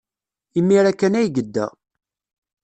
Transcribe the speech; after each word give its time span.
Imir-a 0.59 0.93
kan 0.99 1.17
ay 1.19 1.27
yedda. 1.35 1.65